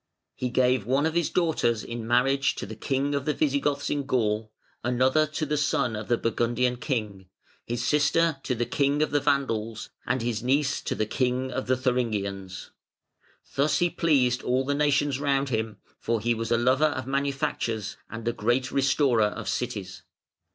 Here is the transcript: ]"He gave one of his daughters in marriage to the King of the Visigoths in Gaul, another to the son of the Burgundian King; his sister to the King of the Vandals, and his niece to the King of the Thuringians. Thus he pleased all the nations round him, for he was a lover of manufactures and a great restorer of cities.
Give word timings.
]"He 0.35 0.49
gave 0.49 0.87
one 0.87 1.05
of 1.05 1.13
his 1.13 1.29
daughters 1.29 1.83
in 1.83 2.07
marriage 2.07 2.55
to 2.55 2.65
the 2.65 2.75
King 2.75 3.13
of 3.13 3.25
the 3.25 3.35
Visigoths 3.35 3.91
in 3.91 4.07
Gaul, 4.07 4.51
another 4.83 5.27
to 5.27 5.45
the 5.45 5.57
son 5.57 5.95
of 5.95 6.07
the 6.07 6.17
Burgundian 6.17 6.77
King; 6.77 7.27
his 7.67 7.85
sister 7.85 8.37
to 8.41 8.55
the 8.55 8.65
King 8.65 9.03
of 9.03 9.11
the 9.11 9.19
Vandals, 9.19 9.91
and 10.07 10.23
his 10.23 10.41
niece 10.41 10.81
to 10.81 10.95
the 10.95 11.05
King 11.05 11.51
of 11.51 11.67
the 11.67 11.77
Thuringians. 11.77 12.71
Thus 13.53 13.77
he 13.77 13.91
pleased 13.91 14.41
all 14.41 14.65
the 14.65 14.73
nations 14.73 15.19
round 15.19 15.49
him, 15.49 15.77
for 15.99 16.19
he 16.19 16.33
was 16.33 16.49
a 16.49 16.57
lover 16.57 16.85
of 16.85 17.05
manufactures 17.05 17.95
and 18.09 18.27
a 18.27 18.33
great 18.33 18.71
restorer 18.71 19.25
of 19.25 19.47
cities. 19.47 20.01